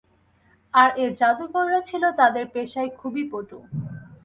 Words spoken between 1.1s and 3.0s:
জাদুকররা ছিল তাদের পেশায়